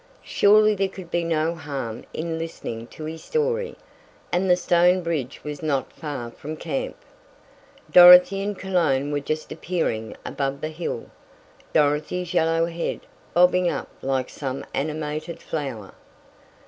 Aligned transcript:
Surely 0.25 0.73
there 0.73 0.89
could 0.89 1.11
be 1.11 1.23
no 1.23 1.53
harm 1.53 2.03
in 2.11 2.39
listening 2.39 2.87
to 2.87 3.03
his 3.05 3.23
story, 3.23 3.75
and 4.31 4.49
the 4.49 4.55
stone 4.55 5.03
bridge 5.03 5.39
was 5.43 5.61
not 5.61 5.93
far 5.93 6.31
from 6.31 6.57
camp. 6.57 6.95
Dorothy 7.91 8.41
and 8.41 8.57
Cologne 8.57 9.11
were 9.11 9.19
just 9.19 9.51
appearing 9.51 10.17
above 10.25 10.59
the 10.59 10.69
hill, 10.69 11.11
Dorothy's 11.71 12.33
yellow 12.33 12.65
head 12.65 13.01
bobbing 13.35 13.69
up 13.69 13.89
like 14.01 14.29
some 14.29 14.65
animated 14.73 15.39
flower. 15.39 15.93